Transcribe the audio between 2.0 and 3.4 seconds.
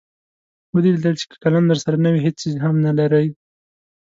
نه وي هېڅ څیز هم نلرئ.